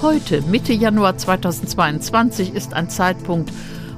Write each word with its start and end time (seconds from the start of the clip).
Heute, 0.00 0.42
Mitte 0.42 0.72
Januar 0.72 1.18
2022, 1.18 2.54
ist 2.54 2.72
ein 2.72 2.88
Zeitpunkt, 2.88 3.52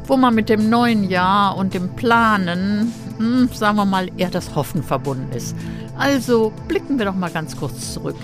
wo 0.06 0.16
man 0.16 0.34
mit 0.34 0.48
dem 0.48 0.70
neuen 0.70 1.10
Jahr 1.10 1.58
und 1.58 1.74
dem 1.74 1.94
Planen, 1.94 2.90
hm, 3.18 3.50
sagen 3.52 3.76
wir 3.76 3.84
mal, 3.84 4.10
eher 4.16 4.30
das 4.30 4.54
Hoffen 4.54 4.82
verbunden 4.82 5.30
ist. 5.36 5.54
Also 5.98 6.52
blicken 6.68 6.98
wir 6.98 7.04
doch 7.04 7.14
mal 7.14 7.30
ganz 7.30 7.54
kurz 7.54 7.92
zurück. 7.92 8.16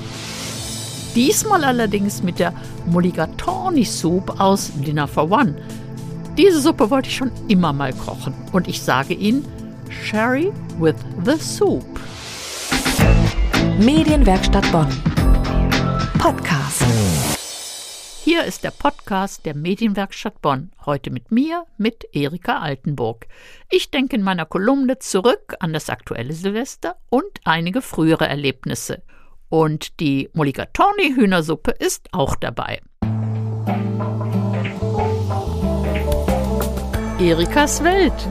Diesmal 1.14 1.64
allerdings 1.64 2.22
mit 2.22 2.38
der 2.38 2.54
Mulligatawny 2.86 3.84
Soup 3.84 4.40
aus 4.40 4.72
Dinner 4.74 5.06
for 5.06 5.30
One. 5.30 5.54
Diese 6.38 6.62
Suppe 6.62 6.88
wollte 6.88 7.10
ich 7.10 7.16
schon 7.16 7.30
immer 7.48 7.74
mal 7.74 7.92
kochen 7.92 8.32
und 8.52 8.68
ich 8.68 8.80
sage 8.80 9.12
Ihnen, 9.12 9.44
Sherry 9.90 10.50
with 10.78 10.96
the 11.26 11.38
Soup. 11.38 11.84
Medienwerkstatt 13.78 14.70
Bonn. 14.72 14.88
Podcast. 16.18 16.82
Hier 18.28 18.42
ist 18.42 18.64
der 18.64 18.72
Podcast 18.72 19.46
der 19.46 19.54
Medienwerkstatt 19.54 20.42
Bonn. 20.42 20.72
Heute 20.84 21.12
mit 21.12 21.30
mir, 21.30 21.64
mit 21.78 22.08
Erika 22.12 22.58
Altenburg. 22.58 23.28
Ich 23.70 23.92
denke 23.92 24.16
in 24.16 24.22
meiner 24.24 24.46
Kolumne 24.46 24.98
zurück 24.98 25.54
an 25.60 25.72
das 25.72 25.88
aktuelle 25.88 26.32
Silvester 26.32 26.96
und 27.08 27.30
einige 27.44 27.82
frühere 27.82 28.26
Erlebnisse. 28.26 29.02
Und 29.48 30.00
die 30.00 30.28
Mulligatawny 30.32 31.14
Hühnersuppe 31.14 31.70
ist 31.70 32.08
auch 32.10 32.34
dabei. 32.34 32.80
Erikas 37.20 37.84
Welt. 37.84 38.28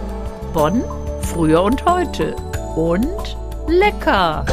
Bonn, 0.52 0.84
früher 1.22 1.64
und 1.64 1.86
heute. 1.86 2.36
Und 2.76 3.38
lecker. 3.70 4.46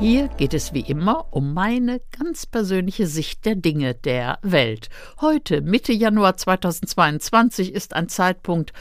Hier 0.00 0.28
geht 0.28 0.54
es 0.54 0.72
wie 0.72 0.82
immer 0.82 1.26
um 1.32 1.54
meine 1.54 2.00
ganz 2.16 2.46
persönliche 2.46 3.08
Sicht 3.08 3.44
der 3.44 3.56
Dinge 3.56 3.96
der 3.96 4.38
Welt. 4.42 4.90
Heute, 5.20 5.60
Mitte 5.60 5.92
Januar 5.92 6.36
2022, 6.36 7.74
ist 7.74 7.96
ein 7.96 8.08
Zeitpunkt, 8.08 8.72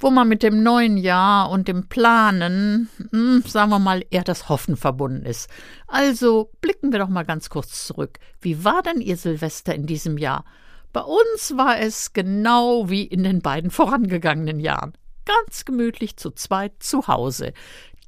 wo 0.00 0.10
man 0.10 0.26
mit 0.26 0.42
dem 0.42 0.64
neuen 0.64 0.96
Jahr 0.96 1.48
und 1.50 1.68
dem 1.68 1.86
Planen, 1.86 2.88
hm, 3.12 3.44
sagen 3.46 3.70
wir 3.70 3.78
mal, 3.78 4.04
eher 4.10 4.24
das 4.24 4.48
Hoffen 4.48 4.76
verbunden 4.76 5.24
ist. 5.24 5.48
Also 5.86 6.50
blicken 6.60 6.90
wir 6.90 6.98
doch 6.98 7.08
mal 7.08 7.24
ganz 7.24 7.50
kurz 7.50 7.86
zurück. 7.86 8.18
Wie 8.40 8.64
war 8.64 8.82
denn 8.82 9.00
Ihr 9.00 9.16
Silvester 9.16 9.76
in 9.76 9.86
diesem 9.86 10.18
Jahr? 10.18 10.44
Bei 10.92 11.02
uns 11.02 11.56
war 11.56 11.78
es 11.78 12.14
genau 12.14 12.90
wie 12.90 13.04
in 13.04 13.22
den 13.22 13.42
beiden 13.42 13.70
vorangegangenen 13.70 14.58
Jahren. 14.58 14.94
Ganz 15.24 15.64
gemütlich 15.64 16.16
zu 16.16 16.32
zweit 16.32 16.72
zu 16.80 17.06
Hause. 17.06 17.52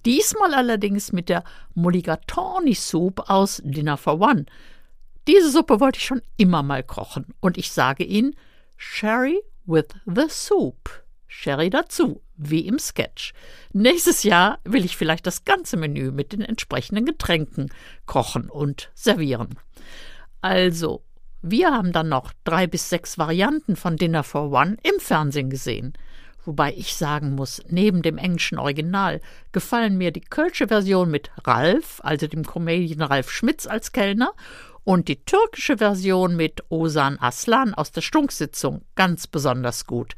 Diesmal 0.07 0.55
allerdings 0.55 1.13
mit 1.13 1.29
der 1.29 1.43
Mulligatawny 1.75 2.75
Soup 2.75 3.29
aus 3.29 3.61
Dinner 3.65 3.97
for 3.97 4.21
One. 4.21 4.47
Diese 5.27 5.51
Suppe 5.51 5.81
wollte 5.81 5.99
ich 5.99 6.07
schon 6.07 6.23
immer 6.37 6.63
mal 6.63 6.85
kochen 6.85 7.27
und 7.41 7.59
ich 7.59 7.73
sage 7.73 8.05
Ihnen 8.05 8.37
Sherry 8.77 9.43
with 9.65 9.87
the 10.07 10.27
Soup. 10.29 11.03
Sherry 11.27 11.71
dazu, 11.71 12.23
wie 12.37 12.69
im 12.69 12.79
Sketch. 12.79 13.35
Nächstes 13.73 14.23
Jahr 14.23 14.61
will 14.63 14.85
ich 14.85 14.97
vielleicht 14.97 15.27
das 15.27 15.45
ganze 15.45 15.77
Menü 15.77 16.13
mit 16.13 16.33
den 16.33 16.43
entsprechenden 16.43 17.05
Getränken 17.05 17.73
kochen 18.07 18.49
und 18.49 18.93
servieren. 18.95 19.59
Also, 20.41 21.03
wir 21.43 21.73
haben 21.73 21.91
dann 21.91 22.09
noch 22.09 22.33
drei 22.45 22.69
bis 22.69 22.89
sechs 22.89 23.19
Varianten 23.19 23.75
von 23.75 23.97
Dinner 23.97 24.23
for 24.23 24.53
One 24.53 24.77
im 24.85 25.01
Fernsehen 25.01 25.51
gesehen. 25.51 25.95
Wobei 26.47 26.73
ich 26.75 26.95
sagen 26.95 27.35
muss, 27.35 27.61
neben 27.69 28.03
dem 28.03 28.19
englischen 28.19 28.59
Original 28.59 29.21
gefallen 29.51 29.99
mir 29.99 30.13
die 30.13 30.21
kölsche 30.21 30.69
Version 30.69 31.11
mit 31.11 31.31
Ralf, 31.45 32.01
also 32.03 32.29
dem 32.29 32.45
Comedian 32.45 33.03
Ralf 33.03 33.31
Schmitz 33.31 33.67
als 33.67 33.91
Kellner, 33.91 34.33
und 34.85 35.09
die 35.09 35.25
türkische 35.25 35.79
Version 35.79 36.37
mit 36.37 36.63
Osan 36.69 37.19
Aslan 37.19 37.75
aus 37.75 37.91
der 37.91 38.03
Stunksitzung 38.03 38.83
ganz 38.95 39.27
besonders 39.27 39.87
gut. 39.87 40.15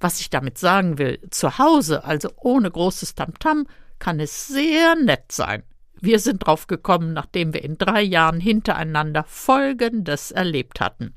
Was 0.00 0.20
ich 0.20 0.30
damit 0.30 0.58
sagen 0.58 0.98
will, 0.98 1.20
zu 1.30 1.58
Hause, 1.58 2.04
also 2.04 2.30
ohne 2.36 2.68
großes 2.68 3.14
Tamtam, 3.14 3.60
-Tam, 3.60 3.66
kann 4.00 4.18
es 4.18 4.48
sehr 4.48 4.96
nett 4.96 5.30
sein. 5.30 5.62
Wir 6.00 6.18
sind 6.18 6.46
drauf 6.46 6.66
gekommen, 6.66 7.12
nachdem 7.12 7.54
wir 7.54 7.62
in 7.62 7.78
drei 7.78 8.02
Jahren 8.02 8.40
hintereinander 8.40 9.24
Folgendes 9.24 10.32
erlebt 10.32 10.80
hatten. 10.80 11.14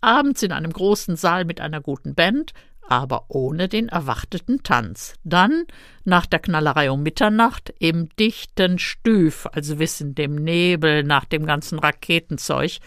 Abends 0.00 0.42
in 0.42 0.52
einem 0.52 0.72
großen 0.72 1.16
Saal 1.16 1.44
mit 1.44 1.60
einer 1.60 1.80
guten 1.80 2.14
Band 2.14 2.52
aber 2.88 3.26
ohne 3.28 3.68
den 3.68 3.88
erwarteten 3.88 4.62
Tanz. 4.62 5.14
Dann, 5.24 5.64
nach 6.04 6.26
der 6.26 6.38
Knallerei 6.38 6.90
um 6.90 7.02
Mitternacht, 7.02 7.74
im 7.78 8.08
dichten 8.16 8.78
Stüf, 8.78 9.46
also 9.52 9.78
wissen 9.78 10.14
dem 10.14 10.36
Nebel 10.36 11.02
nach 11.02 11.24
dem 11.24 11.46
ganzen 11.46 11.78
Raketenzeug, 11.78 12.78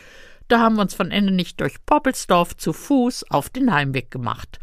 da 0.47 0.59
haben 0.59 0.75
wir 0.75 0.81
uns 0.81 0.93
von 0.93 1.11
Ende 1.11 1.33
nicht 1.33 1.59
durch 1.59 1.85
Poppelsdorf 1.85 2.55
zu 2.55 2.71
Fuß 2.73 3.31
auf 3.31 3.49
den 3.49 3.73
Heimweg 3.73 4.11
gemacht. 4.11 4.59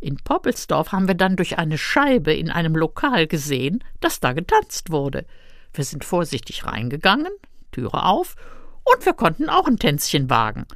In 0.00 0.16
Poppelsdorf 0.16 0.92
haben 0.92 1.08
wir 1.08 1.14
dann 1.14 1.36
durch 1.36 1.58
eine 1.58 1.78
Scheibe 1.78 2.32
in 2.32 2.50
einem 2.50 2.76
Lokal 2.76 3.26
gesehen, 3.26 3.82
dass 4.00 4.20
da 4.20 4.32
getanzt 4.32 4.90
wurde. 4.90 5.26
Wir 5.72 5.84
sind 5.84 6.04
vorsichtig 6.04 6.64
reingegangen, 6.64 7.32
Türe 7.72 8.04
auf, 8.04 8.36
und 8.84 9.04
wir 9.04 9.14
konnten 9.14 9.48
auch 9.48 9.66
ein 9.66 9.78
Tänzchen 9.78 10.30
wagen. 10.30 10.66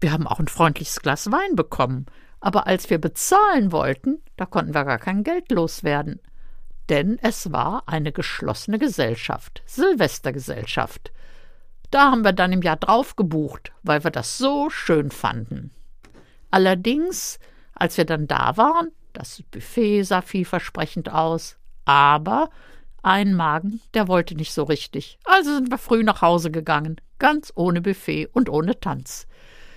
Wir 0.00 0.12
haben 0.12 0.26
auch 0.26 0.40
ein 0.40 0.48
freundliches 0.48 1.00
Glas 1.00 1.30
Wein 1.30 1.54
bekommen, 1.54 2.06
aber 2.42 2.66
als 2.66 2.90
wir 2.90 2.98
bezahlen 2.98 3.70
wollten, 3.70 4.20
da 4.36 4.46
konnten 4.46 4.74
wir 4.74 4.84
gar 4.84 4.98
kein 4.98 5.22
Geld 5.22 5.50
loswerden. 5.52 6.20
Denn 6.88 7.18
es 7.22 7.52
war 7.52 7.84
eine 7.86 8.10
geschlossene 8.10 8.80
Gesellschaft, 8.80 9.62
Silvestergesellschaft. 9.64 11.12
Da 11.92 12.10
haben 12.10 12.24
wir 12.24 12.32
dann 12.32 12.52
im 12.52 12.60
Jahr 12.60 12.76
drauf 12.76 13.14
gebucht, 13.14 13.72
weil 13.84 14.02
wir 14.02 14.10
das 14.10 14.38
so 14.38 14.70
schön 14.70 15.12
fanden. 15.12 15.70
Allerdings, 16.50 17.38
als 17.74 17.96
wir 17.96 18.04
dann 18.04 18.26
da 18.26 18.56
waren, 18.56 18.90
das 19.12 19.42
Buffet 19.50 20.02
sah 20.02 20.20
vielversprechend 20.20 21.12
aus, 21.12 21.58
aber 21.84 22.50
ein 23.04 23.34
Magen, 23.34 23.80
der 23.94 24.08
wollte 24.08 24.34
nicht 24.34 24.52
so 24.52 24.64
richtig. 24.64 25.18
Also 25.24 25.54
sind 25.54 25.70
wir 25.70 25.78
früh 25.78 26.02
nach 26.02 26.22
Hause 26.22 26.50
gegangen, 26.50 27.00
ganz 27.20 27.52
ohne 27.54 27.80
Buffet 27.80 28.26
und 28.32 28.48
ohne 28.48 28.80
Tanz. 28.80 29.28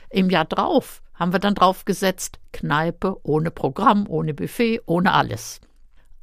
Im 0.09 0.31
Jahr 0.31 0.45
drauf 0.45 1.03
haben 1.15 1.33
wir 1.33 1.39
dann 1.39 1.55
draufgesetzt, 1.55 2.39
Kneipe 2.51 3.17
ohne 3.23 3.51
Programm, 3.51 4.05
ohne 4.07 4.33
Buffet, 4.33 4.81
ohne 4.85 5.13
alles. 5.13 5.61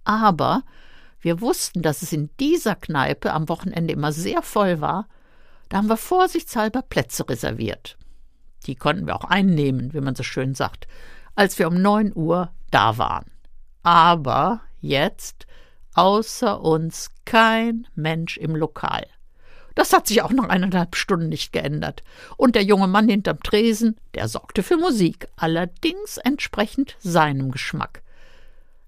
Aber 0.05 0.63
wir 1.21 1.41
wussten, 1.41 1.83
dass 1.83 2.03
es 2.03 2.13
in 2.13 2.31
dieser 2.41 2.75
Kneipe 2.75 3.33
am 3.33 3.49
Wochenende 3.49 3.93
immer 3.93 4.13
sehr 4.13 4.43
voll 4.43 4.81
war, 4.81 5.09
da 5.69 5.79
haben 5.79 5.89
wir 5.89 5.97
vorsichtshalber 5.97 6.83
Plätze 6.83 7.29
reserviert. 7.29 7.97
Die 8.67 8.75
konnten 8.75 9.07
wir 9.07 9.17
auch 9.17 9.25
einnehmen, 9.25 9.95
wie 9.95 10.01
man 10.01 10.15
so 10.15 10.23
schön 10.23 10.55
sagt, 10.55 10.87
als 11.35 11.59
wir 11.59 11.69
um 11.69 11.81
neun 11.81 12.13
Uhr 12.15 12.53
da 12.71 12.99
waren. 12.99 13.31
Aber 13.83 14.61
jetzt 14.81 15.47
außer 15.95 16.61
uns 16.61 17.11
kein 17.25 17.87
Mensch 17.95 18.37
im 18.37 18.55
Lokal. 18.55 19.07
Das 19.75 19.93
hat 19.93 20.07
sich 20.07 20.23
auch 20.23 20.33
nach 20.33 20.49
eineinhalb 20.49 20.97
Stunden 20.97 21.29
nicht 21.29 21.53
geändert. 21.53 22.03
Und 22.37 22.55
der 22.55 22.63
junge 22.63 22.89
Mann 22.89 23.09
hinterm 23.09 23.43
Tresen, 23.43 23.97
der 24.15 24.29
sorgte 24.29 24.63
für 24.63 24.77
Musik, 24.77 25.29
allerdings 25.37 26.19
entsprechend 26.19 26.97
seinem 27.01 27.51
Geschmack. 27.51 28.03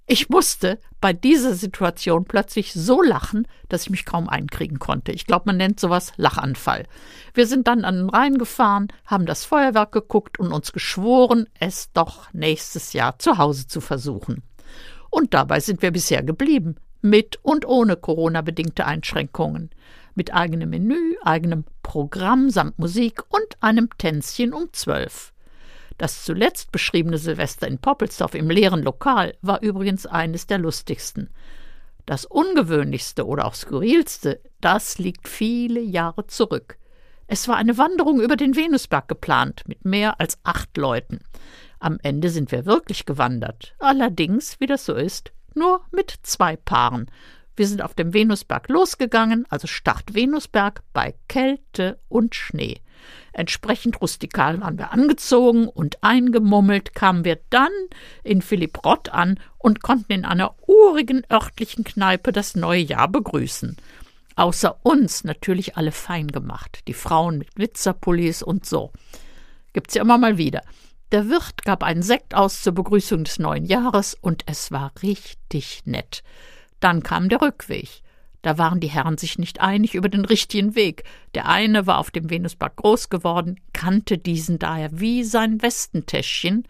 Ich 0.07 0.29
musste 0.29 0.79
bei 1.01 1.15
dieser 1.15 1.55
Situation 1.55 2.27
plötzlich 2.27 2.75
so 2.75 3.01
lachen, 3.01 3.49
dass 3.71 3.85
ich 3.85 3.91
mich 3.91 4.05
kaum 4.05 4.29
einkriegen 4.29 4.79
konnte. 4.79 5.13
Ich 5.13 5.27
glaube, 5.27 5.45
man 5.47 5.57
nennt 5.57 5.81
sowas 5.81 6.13
Lachanfall. 6.17 6.85
Wir 7.33 7.47
sind 7.47 7.69
dann 7.69 7.87
an 7.87 7.97
den 7.97 8.11
Rhein 8.11 8.37
gefahren, 8.37 8.89
haben 9.07 9.25
das 9.25 9.47
Feuerwerk 9.47 9.93
geguckt 9.93 10.39
und 10.39 10.53
uns 10.53 10.73
geschworen, 10.73 11.47
es 11.59 11.91
doch 11.93 12.31
nächstes 12.35 12.93
Jahr 12.93 13.19
zu 13.19 13.39
Hause 13.39 13.67
zu 13.67 13.81
versuchen. 13.81 14.43
Und 15.09 15.33
dabei 15.33 15.61
sind 15.61 15.81
wir 15.81 15.91
bisher 15.91 16.23
geblieben, 16.23 16.77
mit 17.01 17.39
und 17.43 17.67
ohne 17.67 17.97
Corona-bedingte 17.97 18.85
Einschränkungen 18.85 19.71
mit 20.15 20.33
eigenem 20.33 20.71
Menü, 20.71 21.17
eigenem 21.23 21.65
Programm 21.83 22.51
samt 22.51 22.79
Musik 22.79 23.23
und 23.29 23.57
einem 23.61 23.89
Tänzchen 23.99 24.53
um 24.53 24.73
zwölf. 24.73 25.33
Das 25.99 26.25
zuletzt 26.25 26.73
beschriebene 26.73 27.19
Silvester 27.19 27.69
in 27.69 27.79
Poppelsdorf 27.79 28.35
im 28.35 28.51
leeren 28.51 28.83
Lokal 28.83 29.35
war 29.43 29.63
übrigens 29.63 30.07
eines 30.07 30.47
der 30.47 30.59
lustigsten. 30.59 31.31
Das 32.07 32.27
ungewöhnlichste 32.27 33.27
oder 33.27 33.47
auch 33.47 33.55
skurrilste, 33.55 34.41
das 34.61 34.99
liegt 34.99 35.29
viele 35.29 35.81
Jahre 35.81 36.27
zurück. 36.27 36.79
Es 37.27 37.49
war 37.49 37.57
eine 37.57 37.79
Wanderung 37.79 38.21
über 38.21 38.37
den 38.37 38.57
Venusberg 38.57 39.09
geplant, 39.09 39.63
mit 39.67 39.85
mehr 39.85 40.21
als 40.21 40.39
acht 40.43 40.77
Leuten. 40.77 41.21
Am 41.79 41.99
Ende 42.03 42.29
sind 42.29 42.53
wir 42.53 42.67
wirklich 42.67 43.07
gewandert, 43.07 43.75
allerdings, 43.79 44.61
wie 44.61 44.67
das 44.67 44.85
so 44.85 44.95
ist, 44.95 45.33
nur 45.55 45.81
mit 45.91 46.15
zwei 46.23 46.57
Paaren, 46.57 47.11
wir 47.57 47.67
sind 47.67 47.83
auf 47.83 47.95
dem 47.95 48.13
Venusberg 48.13 48.69
losgegangen, 48.69 49.47
also 49.49 49.67
Start 49.67 50.15
Venusberg 50.15 50.83
bei 50.93 51.15
Kälte 51.29 51.99
und 52.09 52.35
Schnee. 52.35 52.81
Entsprechend 53.33 54.01
rustikal 54.01 54.61
waren 54.61 54.79
wir 54.79 54.93
angezogen 54.93 55.69
und 55.69 56.03
eingemummelt 56.03 56.95
kamen 56.95 57.25
wir 57.25 57.41
dann 57.51 57.73
in 58.23 58.43
Philipp 58.43 58.85
Rott 58.85 59.09
an 59.09 59.39
und 59.59 59.83
konnten 59.83 60.13
in 60.13 60.25
einer 60.25 60.55
urigen 60.67 61.25
örtlichen 61.31 61.85
Kneipe 61.85 62.33
das 62.33 62.55
neue 62.55 62.83
Jahr 62.83 63.09
begrüßen. 63.09 63.77
Außer 64.37 64.79
uns 64.83 65.25
natürlich 65.25 65.77
alle 65.77 65.93
fein 65.93 66.29
gemacht, 66.29 66.81
die 66.89 66.95
Frauen 66.95 67.39
mit 67.39 67.55
Glitzerpullis 67.55 68.43
und 68.43 68.67
so. 68.67 68.93
Gibt's 69.73 69.95
ja 69.95 70.03
immer 70.03 70.19
mal 70.19 70.39
wieder. 70.39 70.63
Der 71.13 71.29
Wirt 71.29 71.65
gab 71.65 71.85
einen 71.85 72.03
Sekt 72.03 72.35
aus 72.35 72.63
zur 72.63 72.73
Begrüßung 72.73 73.25
des 73.25 73.39
neuen 73.39 73.65
Jahres 73.65 74.17
und 74.21 74.43
es 74.47 74.73
war 74.73 74.93
richtig 75.03 75.83
nett. 75.85 76.23
Dann 76.85 77.03
kam 77.03 77.31
der 77.31 77.41
Rückweg. 77.41 78.03
Da 78.43 78.59
waren 78.59 78.79
die 78.79 78.91
Herren 78.91 79.17
sich 79.17 79.39
nicht 79.39 79.63
einig 79.63 79.95
über 79.95 80.11
den 80.11 80.27
richtigen 80.27 80.75
Weg. 80.75 81.05
Der 81.35 81.49
eine 81.49 81.87
war 81.87 81.97
auf 81.97 82.11
dem 82.11 82.29
Venusberg 82.29 82.77
groß 82.77 83.09
geworden, 83.09 83.59
kannte 83.73 84.19
diesen 84.19 84.59
daher 84.59 84.91
wie 85.01 85.25
sein 85.25 85.63
Westentäschchen, 85.63 86.69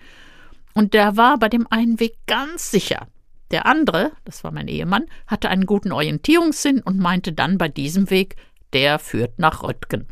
und 0.73 0.95
der 0.95 1.17
war 1.17 1.37
bei 1.39 1.49
dem 1.49 1.67
einen 1.69 1.99
Weg 1.99 2.15
ganz 2.29 2.71
sicher. 2.71 3.09
Der 3.51 3.67
andere, 3.67 4.13
das 4.25 4.45
war 4.45 4.53
mein 4.53 4.69
Ehemann, 4.69 5.07
hatte 5.27 5.49
einen 5.49 5.67
guten 5.67 5.91
Orientierungssinn 5.91 6.81
und 6.81 7.01
meinte 7.01 7.33
dann 7.33 7.59
bei 7.59 7.67
diesem 7.67 8.09
Weg, 8.09 8.37
der 8.73 9.01
führt 9.01 9.41
nach 9.41 9.65
Röttgen. 9.65 10.07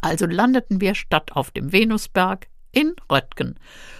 Also 0.00 0.24
landeten 0.24 0.80
wir 0.80 0.94
statt 0.94 1.32
auf 1.32 1.50
dem 1.50 1.72
Venusberg 1.72 2.46
in 2.74 2.94
Röttgen. 3.10 3.58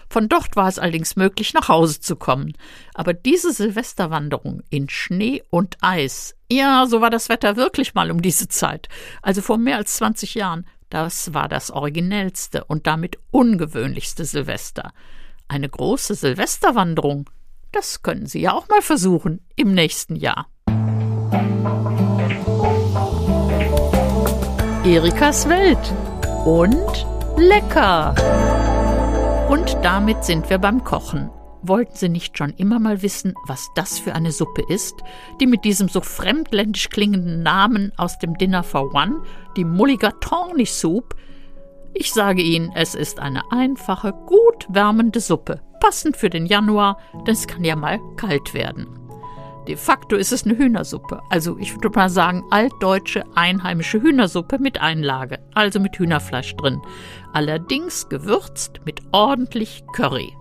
Von 0.08 0.28
dort 0.28 0.54
war 0.54 0.68
es 0.68 0.78
allerdings 0.78 1.16
möglich, 1.16 1.54
nach 1.54 1.68
Hause 1.68 2.00
zu 2.00 2.16
kommen. 2.16 2.52
Aber 2.94 3.14
diese 3.14 3.52
Silvesterwanderung 3.52 4.62
in 4.70 4.88
Schnee 4.88 5.42
und 5.50 5.76
Eis, 5.80 6.36
ja, 6.50 6.86
so 6.86 7.00
war 7.00 7.10
das 7.10 7.28
Wetter 7.28 7.56
wirklich 7.56 7.94
mal 7.94 8.10
um 8.10 8.22
diese 8.22 8.48
Zeit, 8.48 8.88
also 9.22 9.42
vor 9.42 9.58
mehr 9.58 9.76
als 9.76 9.94
20 9.94 10.34
Jahren, 10.34 10.66
das 10.90 11.34
war 11.34 11.48
das 11.48 11.72
originellste 11.72 12.64
und 12.64 12.86
damit 12.86 13.18
ungewöhnlichste 13.32 14.24
Silvester. 14.24 14.92
Eine 15.48 15.68
große 15.68 16.14
Silvesterwanderung, 16.14 17.28
das 17.72 18.02
können 18.02 18.26
Sie 18.26 18.40
ja 18.40 18.52
auch 18.52 18.68
mal 18.68 18.82
versuchen 18.82 19.40
im 19.56 19.74
nächsten 19.74 20.14
Jahr. 20.14 20.46
Erikas 24.84 25.48
Welt 25.48 25.92
und 26.44 27.06
lecker. 27.36 28.14
Und 29.48 29.76
damit 29.82 30.24
sind 30.24 30.48
wir 30.48 30.58
beim 30.58 30.84
Kochen. 30.84 31.30
Wollten 31.62 31.94
Sie 31.94 32.08
nicht 32.08 32.36
schon 32.36 32.50
immer 32.54 32.78
mal 32.78 33.02
wissen, 33.02 33.34
was 33.46 33.70
das 33.74 33.98
für 33.98 34.14
eine 34.14 34.32
Suppe 34.32 34.62
ist, 34.68 34.94
die 35.40 35.46
mit 35.46 35.64
diesem 35.64 35.88
so 35.88 36.00
fremdländisch 36.00 36.88
klingenden 36.88 37.42
Namen 37.42 37.92
aus 37.96 38.18
dem 38.18 38.36
Dinner 38.36 38.62
for 38.62 38.94
One, 38.94 39.22
die 39.56 39.64
Mulligatawny 39.64 40.66
Soup? 40.66 41.14
Ich 41.92 42.12
sage 42.12 42.42
Ihnen, 42.42 42.72
es 42.74 42.94
ist 42.94 43.20
eine 43.20 43.42
einfache, 43.50 44.12
gut 44.26 44.66
wärmende 44.68 45.20
Suppe, 45.20 45.60
passend 45.80 46.16
für 46.16 46.30
den 46.30 46.46
Januar, 46.46 46.98
denn 47.26 47.34
es 47.34 47.46
kann 47.46 47.64
ja 47.64 47.76
mal 47.76 48.00
kalt 48.16 48.52
werden. 48.54 49.03
De 49.66 49.76
facto 49.76 50.16
ist 50.16 50.32
es 50.32 50.44
eine 50.44 50.58
Hühnersuppe. 50.58 51.22
Also 51.30 51.56
ich 51.58 51.74
würde 51.74 51.90
mal 51.90 52.10
sagen, 52.10 52.44
altdeutsche 52.50 53.24
einheimische 53.34 54.02
Hühnersuppe 54.02 54.58
mit 54.58 54.80
Einlage, 54.80 55.38
also 55.54 55.80
mit 55.80 55.98
Hühnerfleisch 55.98 56.54
drin. 56.56 56.80
Allerdings 57.32 58.08
gewürzt 58.08 58.80
mit 58.84 59.00
ordentlich 59.12 59.84
Curry. 59.94 60.36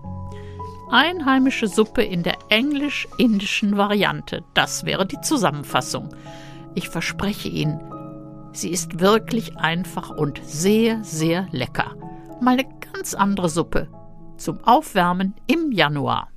Einheimische 0.90 1.66
Suppe 1.66 2.02
in 2.02 2.22
der 2.22 2.36
englisch-indischen 2.50 3.76
Variante. 3.76 4.44
Das 4.52 4.84
wäre 4.84 5.06
die 5.06 5.20
Zusammenfassung. 5.22 6.10
Ich 6.74 6.90
verspreche 6.90 7.48
Ihnen, 7.48 7.80
sie 8.52 8.70
ist 8.70 9.00
wirklich 9.00 9.56
einfach 9.56 10.10
und 10.10 10.40
sehr, 10.44 11.02
sehr 11.02 11.46
lecker. 11.50 11.94
Mal 12.40 12.58
eine 12.58 12.68
ganz 12.92 13.14
andere 13.14 13.48
Suppe 13.48 13.88
zum 14.36 14.62
Aufwärmen 14.64 15.34
im 15.46 15.72
Januar. 15.72 16.28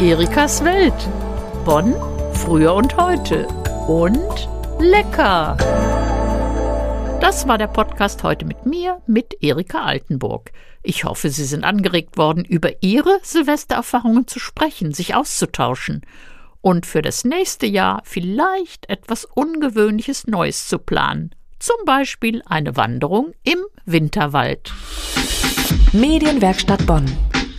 Erikas 0.00 0.64
Welt. 0.64 0.94
Bonn, 1.66 1.94
früher 2.32 2.72
und 2.72 2.96
heute. 2.96 3.46
Und 3.86 4.48
lecker. 4.78 5.58
Das 7.20 7.46
war 7.46 7.58
der 7.58 7.66
Podcast 7.66 8.22
heute 8.22 8.46
mit 8.46 8.64
mir, 8.64 9.02
mit 9.06 9.36
Erika 9.42 9.82
Altenburg. 9.82 10.52
Ich 10.82 11.04
hoffe, 11.04 11.28
Sie 11.28 11.44
sind 11.44 11.64
angeregt 11.64 12.16
worden, 12.16 12.46
über 12.46 12.82
Ihre 12.82 13.18
Silvestererfahrungen 13.22 14.26
zu 14.26 14.38
sprechen, 14.38 14.94
sich 14.94 15.14
auszutauschen 15.14 16.00
und 16.62 16.86
für 16.86 17.02
das 17.02 17.26
nächste 17.26 17.66
Jahr 17.66 18.00
vielleicht 18.04 18.88
etwas 18.88 19.26
Ungewöhnliches 19.26 20.26
Neues 20.26 20.66
zu 20.66 20.78
planen. 20.78 21.34
Zum 21.58 21.76
Beispiel 21.84 22.40
eine 22.46 22.74
Wanderung 22.74 23.34
im 23.44 23.58
Winterwald. 23.84 24.72
Medienwerkstatt 25.92 26.86
Bonn. 26.86 27.04